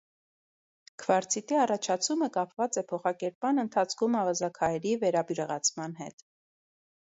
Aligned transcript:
Քվարցիտի 1.01 1.59
առաջացումը 1.63 2.29
կապված 2.37 2.79
է 2.83 2.85
փոխակերպման 2.93 3.65
ընթացքում 3.65 4.19
ավազաքարերի 4.23 4.95
վերաբյուրեղացման 5.05 5.95
հետ։ 6.03 6.27